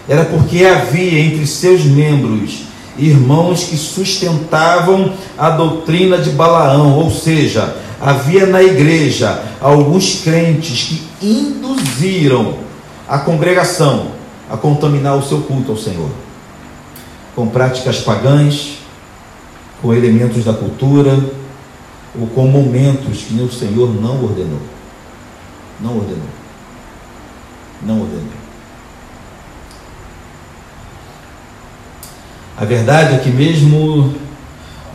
[0.07, 7.75] era porque havia entre seus membros irmãos que sustentavam a doutrina de Balaão, ou seja,
[8.01, 12.55] havia na igreja alguns crentes que induziram
[13.07, 14.18] a congregação
[14.49, 16.09] a contaminar o seu culto ao Senhor,
[17.35, 18.79] com práticas pagãs,
[19.81, 21.17] com elementos da cultura,
[22.19, 24.61] ou com momentos que o Senhor não ordenou.
[25.79, 26.27] Não ordenou.
[27.81, 28.39] Não ordenou.
[32.57, 34.13] A verdade é que mesmo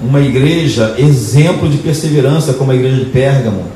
[0.02, 3.66] uma igreja exemplo de perseverança como a igreja de Pérgamo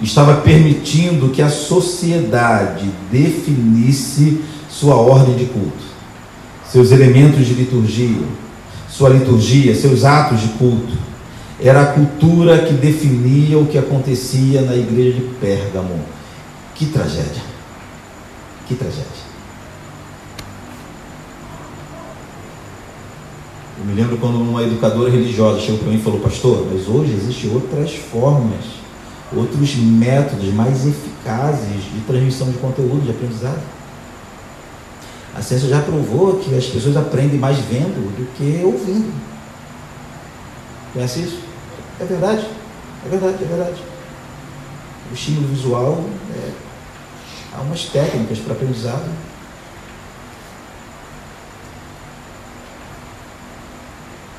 [0.00, 4.40] estava permitindo que a sociedade definisse
[4.78, 5.84] sua ordem de culto,
[6.70, 8.26] seus elementos de liturgia,
[8.90, 10.92] sua liturgia, seus atos de culto.
[11.60, 16.00] Era a cultura que definia o que acontecia na igreja de Pérgamo.
[16.74, 17.42] Que tragédia!
[18.66, 19.24] Que tragédia!
[23.78, 27.12] Eu me lembro quando uma educadora religiosa chegou para mim e falou, pastor, mas hoje
[27.12, 28.64] existem outras formas,
[29.36, 33.73] outros métodos mais eficazes de transmissão de conteúdo, de aprendizado.
[35.34, 39.12] A ciência já provou que as pessoas aprendem mais vendo do que ouvindo.
[40.92, 41.40] Conhece isso?
[42.00, 42.46] É verdade,
[43.04, 43.82] é verdade, é verdade.
[45.10, 46.50] O estímulo visual, é,
[47.52, 49.10] há umas técnicas para aprendizado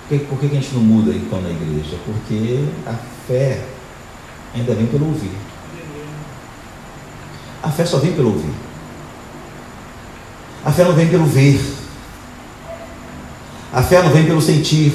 [0.08, 1.98] Por que, por que a gente não muda então na igreja?
[2.06, 2.94] Porque a
[3.28, 3.66] fé
[4.54, 5.36] ainda vem pelo ouvir.
[7.64, 8.54] A fé só vem pelo ouvir.
[10.66, 11.62] A fé não vem pelo ver.
[13.72, 14.94] A fé não vem pelo sentir.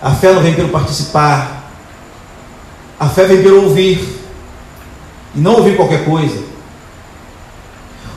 [0.00, 1.70] A fé não vem pelo participar.
[2.98, 3.98] A fé vem pelo ouvir.
[5.34, 6.42] E não ouvir qualquer coisa.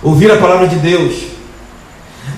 [0.03, 1.29] Ouvir a palavra de Deus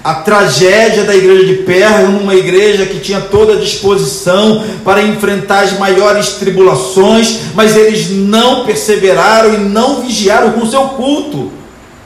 [0.04, 5.64] a tragédia da igreja de Pérgamo, uma igreja que tinha toda a disposição para enfrentar
[5.64, 11.52] as maiores tribulações, mas eles não perseveraram e não vigiaram com seu culto.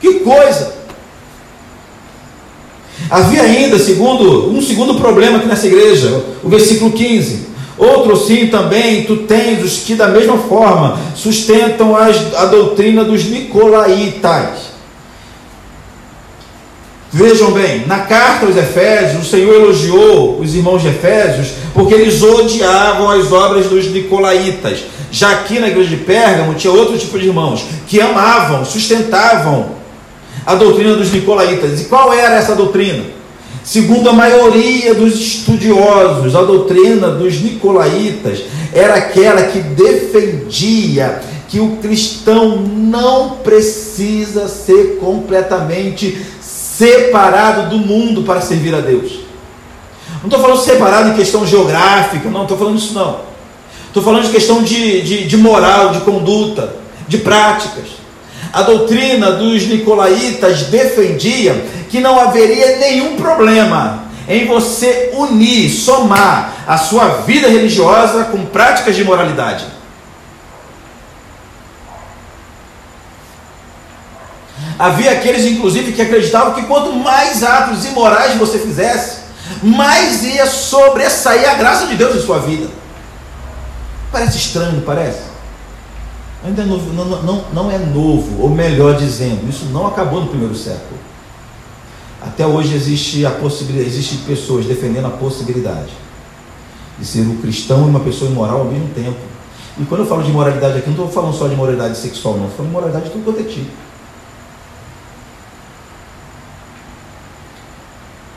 [0.02, 0.75] Que coisa!
[3.10, 7.56] Havia ainda, segundo um segundo problema aqui nessa igreja, o versículo 15.
[7.78, 13.26] Outro sim também, tu tens os que da mesma forma sustentam as, a doutrina dos
[13.26, 14.76] nicolaítas
[17.18, 22.22] Vejam bem, na carta aos Efésios, o Senhor elogiou os irmãos de Efésios porque eles
[22.22, 24.80] odiavam as obras dos nicolaítas.
[25.10, 29.68] Já aqui na igreja de Pérgamo tinha outro tipo de irmãos que amavam, sustentavam
[30.46, 31.82] a doutrina dos nicolaítas.
[31.82, 33.04] E qual era essa doutrina?
[33.64, 41.78] Segundo a maioria dos estudiosos, a doutrina dos nicolaítas era aquela que defendia que o
[41.78, 49.20] cristão não precisa ser completamente separado do mundo para servir a Deus.
[50.20, 53.22] Não estou falando separado em questão geográfica, não estou falando isso não.
[53.88, 56.76] Estou falando de questão de, de, de moral, de conduta,
[57.08, 57.86] de práticas.
[58.54, 66.78] A doutrina dos nicolaítas defendia que não haveria nenhum problema em você unir, somar a
[66.78, 69.66] sua vida religiosa com práticas de moralidade.
[74.78, 79.20] Havia aqueles, inclusive, que acreditavam que quanto mais atos imorais você fizesse,
[79.62, 82.68] mais ia sobressair a graça de Deus em sua vida.
[84.12, 85.35] Parece estranho, parece?
[86.46, 90.28] Ainda é novo, não, não, não é novo, ou melhor dizendo, isso não acabou no
[90.28, 91.00] primeiro século.
[92.22, 95.92] Até hoje existe a possibilidade, existe pessoas defendendo a possibilidade
[97.00, 99.18] de ser um cristão e uma pessoa imoral ao mesmo tempo.
[99.80, 102.44] E quando eu falo de moralidade aqui, não estou falando só de moralidade sexual, não,
[102.44, 103.72] estou falando de moralidade de tudo quanto é tipo.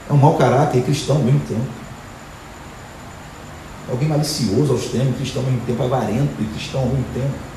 [0.08, 1.66] É um mau caráter e cristão ao mesmo tempo.
[3.90, 7.47] Alguém malicioso ao extremo, cristão ao mesmo tempo, avarento e cristão ao mesmo tempo.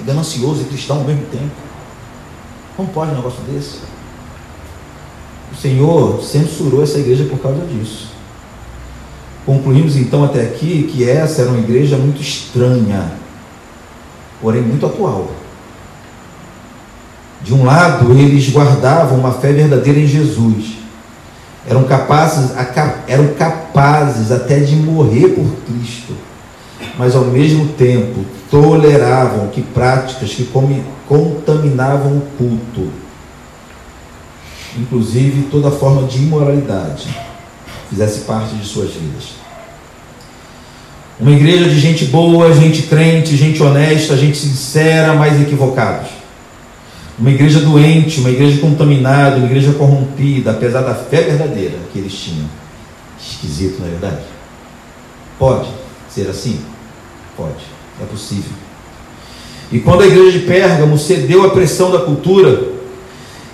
[0.00, 1.50] É ganancioso e cristão ao mesmo tempo.
[2.76, 3.78] Como pode um negócio desse?
[5.52, 8.08] O Senhor censurou essa igreja por causa disso.
[9.44, 13.12] Concluímos então até aqui que essa era uma igreja muito estranha,
[14.42, 15.30] porém muito atual.
[17.40, 20.74] De um lado, eles guardavam uma fé verdadeira em Jesus,
[21.66, 22.50] eram capazes,
[23.06, 26.14] eram capazes até de morrer por Cristo,
[26.98, 30.50] mas ao mesmo tempo toleravam que práticas que
[31.06, 32.90] contaminavam o culto,
[34.76, 37.08] inclusive toda forma de imoralidade,
[37.88, 39.38] fizesse parte de suas vidas.
[41.20, 46.10] Uma igreja de gente boa, gente crente, gente honesta, gente sincera, mas equivocados.
[47.18, 52.12] Uma igreja doente, uma igreja contaminada, uma igreja corrompida, apesar da fé verdadeira que eles
[52.12, 52.46] tinham.
[53.20, 54.22] Esquisito, não é verdade?
[55.36, 55.68] Pode
[56.08, 56.60] ser assim?
[57.38, 57.64] Pode,
[58.02, 58.50] é possível.
[59.70, 62.64] E quando a igreja de Pérgamo cedeu à pressão da cultura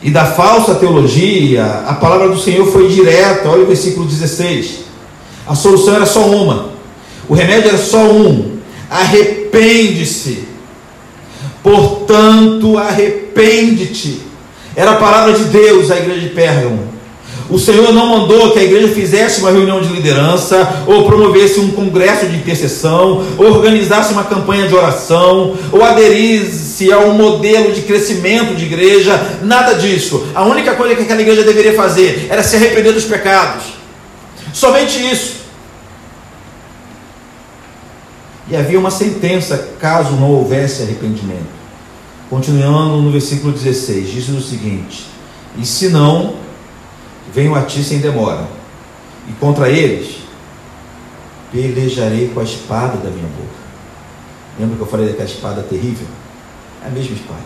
[0.03, 3.47] e da falsa teologia, a palavra do Senhor foi direta.
[3.47, 4.85] Olha o versículo 16.
[5.47, 6.70] A solução era só uma.
[7.28, 8.57] O remédio era só um:
[8.89, 10.49] arrepende-se.
[11.62, 14.22] Portanto, arrepende-te.
[14.74, 16.93] Era a palavra de Deus à igreja de Pérgamo.
[17.51, 21.70] O Senhor não mandou que a igreja fizesse uma reunião de liderança, ou promovesse um
[21.72, 27.82] congresso de intercessão, ou organizasse uma campanha de oração, ou aderisse a um modelo de
[27.82, 30.26] crescimento de igreja, nada disso.
[30.34, 33.64] A única coisa que aquela igreja deveria fazer era se arrepender dos pecados.
[34.53, 35.45] Somente isso.
[38.49, 41.64] E havia uma sentença caso não houvesse arrependimento.
[42.30, 45.07] Continuando no versículo 16, diz o seguinte:
[45.59, 46.43] E se não,
[47.35, 48.47] venho a ti sem demora,
[49.28, 50.18] e contra eles
[51.51, 53.64] pelejarei com a espada da minha boca.
[54.59, 56.07] Lembra que eu falei daquela espada terrível?
[56.82, 57.43] É a mesma espada.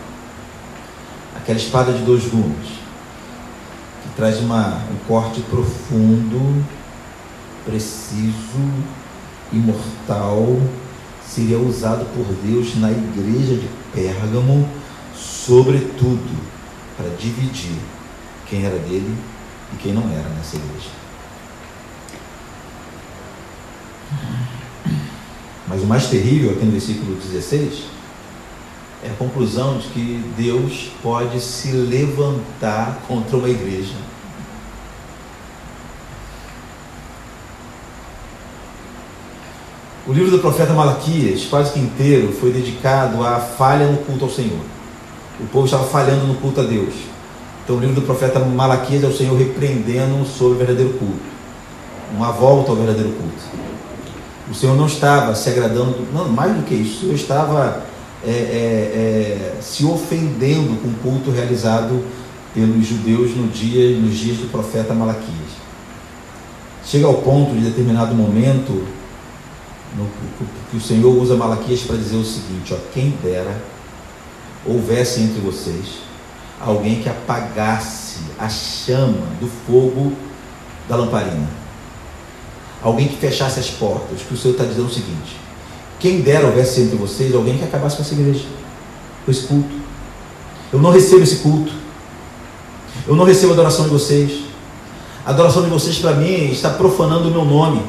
[1.35, 2.67] Aquela espada de dois gumes,
[4.03, 6.63] que traz uma, um corte profundo,
[7.65, 8.59] preciso,
[9.51, 10.59] imortal
[11.27, 14.67] seria usado por Deus na igreja de Pérgamo,
[15.15, 16.35] sobretudo
[16.97, 17.77] para dividir
[18.47, 19.15] quem era dele
[19.73, 20.89] e quem não era nessa igreja.
[25.67, 27.83] Mas o mais terrível aqui no versículo 16
[29.03, 33.95] é a conclusão de que Deus pode se levantar contra uma igreja
[40.09, 44.31] O livro do profeta Malaquias, quase que inteiro, foi dedicado à falha no culto ao
[44.31, 44.59] Senhor.
[45.39, 46.95] O povo estava falhando no culto a Deus.
[47.69, 51.19] Então, o livro do profeta Malaquias é o Senhor repreendendo sobre o verdadeiro culto,
[52.15, 53.43] uma volta ao verdadeiro culto.
[54.49, 57.83] O Senhor não estava se agradando, não, mais do que isso, o Senhor estava
[58.25, 62.03] é, é, é, se ofendendo com o culto realizado
[62.55, 65.51] pelos judeus no dia, nos dias do profeta Malaquias.
[66.83, 68.83] Chega ao ponto de determinado momento
[69.95, 70.07] no,
[70.71, 73.61] que o Senhor usa Malaquias para dizer o seguinte: ó, quem dera
[74.65, 76.08] houvesse entre vocês
[76.59, 80.13] alguém que apagasse a chama do fogo
[80.87, 81.47] da lamparina,
[82.83, 84.21] alguém que fechasse as portas.
[84.27, 85.37] Que o Senhor está dizendo o seguinte:
[85.99, 88.45] quem dera houvesse entre vocês alguém que acabasse com essa igreja,
[89.25, 89.79] com esse culto.
[90.71, 91.71] Eu não recebo esse culto.
[93.07, 94.43] Eu não recebo a adoração de vocês.
[95.25, 97.81] A adoração de vocês para mim está profanando o meu nome.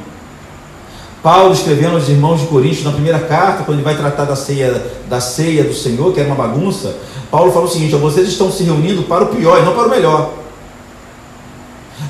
[1.23, 4.83] Paulo escrevendo aos irmãos de Coríntios na primeira carta, quando ele vai tratar da ceia,
[5.09, 6.97] da ceia do Senhor, que era uma bagunça,
[7.31, 9.91] Paulo fala o seguinte: vocês estão se reunindo para o pior e não para o
[9.91, 10.35] melhor.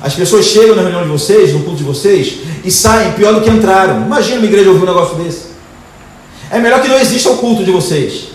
[0.01, 3.41] As pessoas chegam na reunião de vocês, no culto de vocês, e saem pior do
[3.41, 4.03] que entraram.
[4.05, 5.51] Imagina uma igreja ouvir um negócio desse.
[6.49, 8.29] É melhor que não exista o culto de vocês.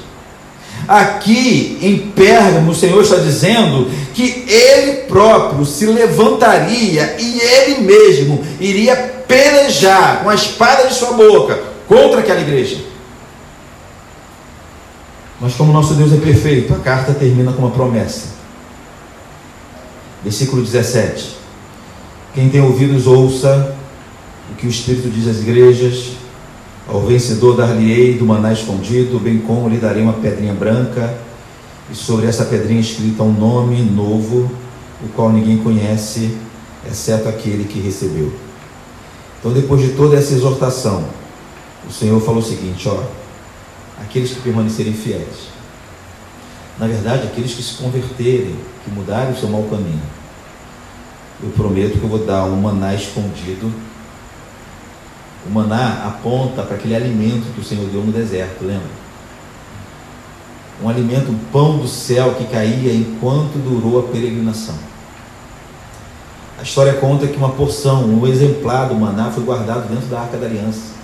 [0.86, 8.44] Aqui em Pérgamo, o Senhor está dizendo que Ele próprio se levantaria e Ele mesmo
[8.60, 8.94] iria
[9.26, 11.58] pelejar com a espada de sua boca
[11.88, 12.76] contra aquela igreja.
[15.40, 18.28] Mas como nosso Deus é perfeito, a carta termina com uma promessa.
[20.22, 21.36] Versículo 17.
[22.34, 23.74] Quem tem ouvidos, ouça
[24.50, 26.12] o que o Espírito diz às igrejas.
[26.88, 31.18] Ao vencedor dar-lhe-ei do maná escondido, bem como lhe darei uma pedrinha branca,
[31.90, 34.50] e sobre essa pedrinha escrita um nome novo,
[35.04, 36.36] o qual ninguém conhece,
[36.88, 38.32] exceto aquele que recebeu.
[39.38, 41.04] Então, depois de toda essa exortação,
[41.88, 43.02] o Senhor falou o seguinte: ó,
[44.00, 45.56] aqueles que permanecerem fiéis,
[46.78, 50.02] na verdade, aqueles que se converterem, que mudarem o seu mau caminho,
[51.42, 53.72] eu prometo que eu vou dar um maná escondido.
[55.46, 59.06] O maná aponta para aquele alimento que o Senhor deu no deserto, lembra?
[60.82, 64.74] Um alimento, um pão do céu que caía enquanto durou a peregrinação.
[66.58, 70.36] A história conta que uma porção, um exemplar do maná foi guardado dentro da arca
[70.36, 70.95] da aliança.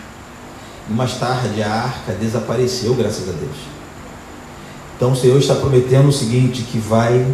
[0.88, 3.56] Mais tarde a arca desapareceu, graças a Deus.
[4.96, 7.26] Então o Senhor está prometendo o seguinte: que vai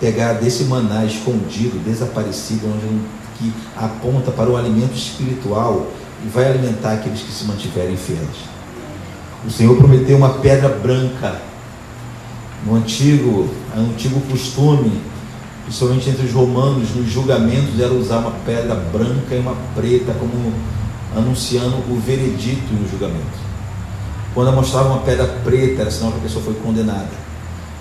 [0.00, 3.02] pegar desse maná escondido, desaparecido, onde
[3.38, 5.86] que aponta para o alimento espiritual
[6.24, 8.52] e vai alimentar aqueles que se mantiverem fiéis.
[9.46, 11.40] O Senhor prometeu uma pedra branca.
[12.64, 15.00] No antigo, antigo costume,
[15.64, 20.52] principalmente entre os romanos, nos julgamentos, era usar uma pedra branca e uma preta como
[21.14, 23.52] anunciando o veredito no julgamento.
[24.34, 27.10] Quando mostrava uma pedra preta, era sinal que a pessoa foi condenada.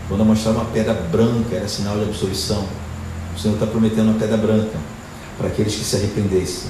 [0.07, 2.65] Quando mostrava uma pedra branca, era sinal de absolvição.
[3.33, 4.77] O Senhor está prometendo uma pedra branca
[5.37, 6.69] para aqueles que se arrependessem.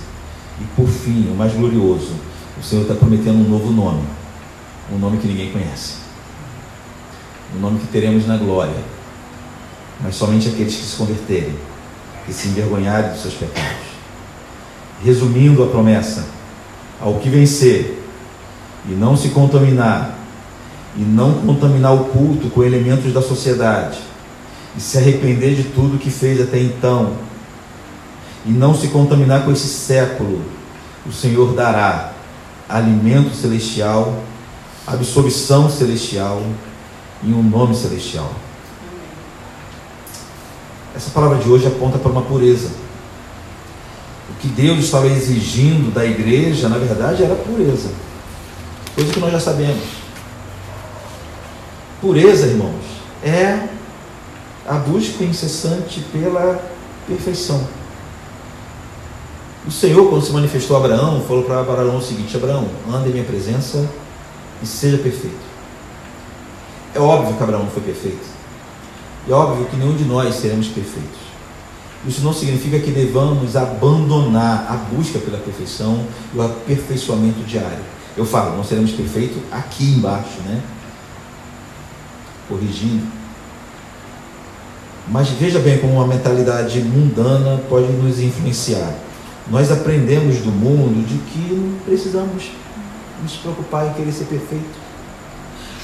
[0.60, 2.14] E por fim, o mais glorioso,
[2.60, 4.04] o Senhor está prometendo um novo nome.
[4.94, 5.96] Um nome que ninguém conhece.
[7.56, 8.84] Um nome que teremos na glória.
[10.00, 11.56] Mas somente aqueles que se converterem,
[12.26, 13.88] que se envergonharem dos seus pecados.
[15.04, 16.26] Resumindo a promessa,
[17.02, 18.02] ao que vencer
[18.88, 20.18] e não se contaminar,
[20.96, 24.00] e não contaminar o culto com elementos da sociedade,
[24.76, 27.14] e se arrepender de tudo que fez até então,
[28.46, 30.42] e não se contaminar com esse século,
[31.06, 32.14] o Senhor dará
[32.68, 34.22] alimento celestial,
[34.88, 36.42] absolvição celestial
[37.24, 38.32] e um nome celestial.
[40.96, 42.70] Essa palavra de hoje aponta para uma pureza
[44.40, 47.90] que Deus estava exigindo da igreja, na verdade, era pureza.
[48.96, 49.84] Coisa que nós já sabemos.
[52.00, 52.84] Pureza, irmãos,
[53.24, 53.68] é
[54.68, 56.62] a busca incessante pela
[57.08, 57.68] perfeição.
[59.66, 63.12] O Senhor, quando se manifestou a Abraão, falou para Abraão o seguinte: Abraão, anda em
[63.12, 63.88] minha presença
[64.62, 65.52] e seja perfeito.
[66.96, 68.26] É óbvio que Abraão foi perfeito.
[69.30, 71.21] É óbvio que nenhum de nós seremos perfeitos.
[72.08, 77.84] Isso não significa que devamos abandonar a busca pela perfeição e o aperfeiçoamento diário.
[78.18, 80.62] Eu falo, não seremos perfeitos aqui embaixo, né?
[82.50, 83.06] Corrigindo.
[85.08, 88.94] Mas veja bem como uma mentalidade mundana pode nos influenciar.
[89.50, 92.52] Nós aprendemos do mundo de que não precisamos
[93.22, 94.80] nos preocupar em querer ser perfeito.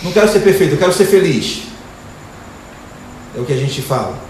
[0.03, 1.63] Não quero ser perfeito, eu quero ser feliz.
[3.35, 4.26] É o que a gente fala.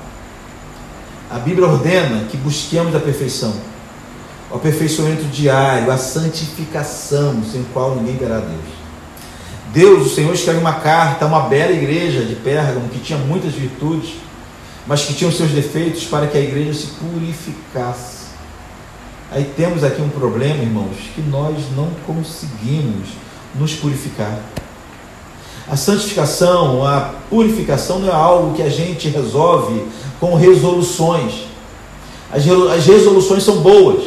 [1.29, 3.53] A Bíblia ordena que busquemos a perfeição,
[4.49, 8.77] o aperfeiçoamento diário, a santificação, sem qual ninguém verá Deus.
[9.73, 13.51] Deus, o Senhor, escreve uma carta a uma bela igreja de Pérgamo que tinha muitas
[13.53, 14.15] virtudes,
[14.87, 18.27] mas que tinha os seus defeitos para que a igreja se purificasse.
[19.29, 23.09] Aí temos aqui um problema, irmãos, que nós não conseguimos
[23.53, 24.39] nos purificar.
[25.69, 29.85] A santificação, a purificação não é algo que a gente resolve
[30.19, 31.47] com resoluções.
[32.31, 34.03] As, resoluções são boas,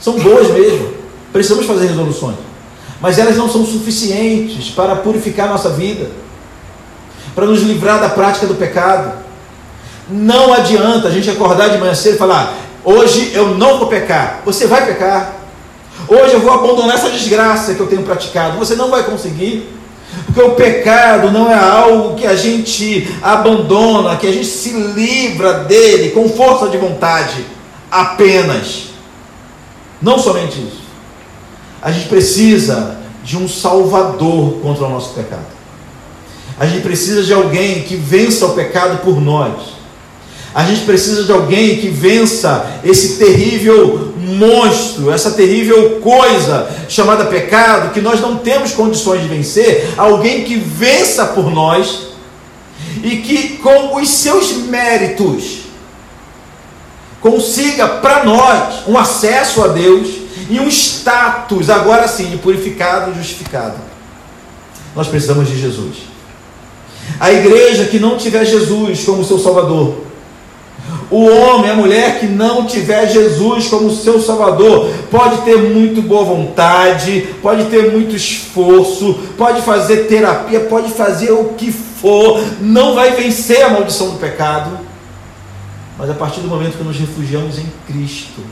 [0.00, 0.94] são boas mesmo.
[1.32, 2.36] Precisamos fazer resoluções,
[3.00, 6.10] mas elas não são suficientes para purificar nossa vida,
[7.34, 9.18] para nos livrar da prática do pecado.
[10.08, 14.40] Não adianta a gente acordar de manhã cedo e falar: hoje eu não vou pecar.
[14.44, 15.34] Você vai pecar.
[16.06, 18.56] Hoje eu vou abandonar essa desgraça que eu tenho praticado.
[18.58, 19.77] Você não vai conseguir.
[20.28, 25.64] Porque o pecado não é algo que a gente abandona, que a gente se livra
[25.64, 27.46] dele com força de vontade
[27.90, 28.88] apenas.
[30.02, 30.82] Não somente isso.
[31.80, 35.46] A gente precisa de um salvador contra o nosso pecado.
[36.60, 39.78] A gente precisa de alguém que vença o pecado por nós.
[40.54, 44.07] A gente precisa de alguém que vença esse terrível
[44.38, 49.92] monstro, essa terrível coisa chamada pecado, que nós não temos condições de vencer.
[49.96, 52.08] Alguém que vença por nós
[53.02, 55.58] e que, com os seus méritos,
[57.20, 60.08] consiga para nós um acesso a Deus
[60.48, 63.76] e um status, agora sim, de purificado e justificado.
[64.94, 65.96] Nós precisamos de Jesus.
[67.20, 70.07] A igreja que não tiver Jesus como seu Salvador,
[71.10, 76.24] o homem, a mulher que não tiver Jesus como seu Salvador, pode ter muito boa
[76.24, 83.12] vontade, pode ter muito esforço, pode fazer terapia, pode fazer o que for, não vai
[83.12, 84.78] vencer a maldição do pecado.
[85.96, 88.42] Mas a partir do momento que nos refugiamos em Cristo,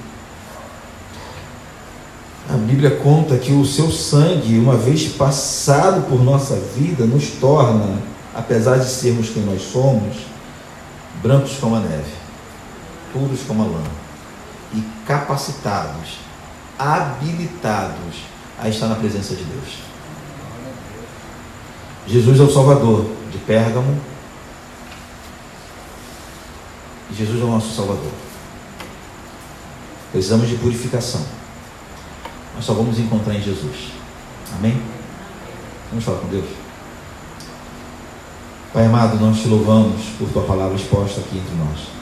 [2.48, 8.00] a Bíblia conta que o seu sangue, uma vez passado por nossa vida, nos torna,
[8.34, 10.16] apesar de sermos quem nós somos,
[11.22, 12.25] brancos como a neve
[13.16, 13.82] puros como a lã,
[14.74, 16.18] e capacitados,
[16.78, 18.24] habilitados
[18.58, 19.78] a estar na presença de Deus.
[22.06, 23.98] Jesus é o Salvador de Pérgamo.
[27.12, 28.12] Jesus é o nosso Salvador.
[30.12, 31.24] Precisamos de purificação.
[32.54, 33.92] Nós só vamos encontrar em Jesus.
[34.58, 34.80] Amém?
[35.90, 36.48] Vamos falar com Deus?
[38.72, 41.95] Pai amado, nós te louvamos por tua palavra exposta aqui entre nós.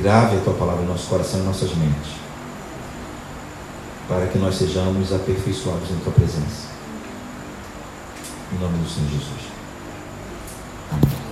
[0.00, 2.12] Grave a tua palavra em nosso coração e nossas mentes,
[4.08, 6.68] para que nós sejamos aperfeiçoados em tua presença.
[8.52, 9.50] Em nome do Senhor Jesus.
[10.90, 11.29] Amém.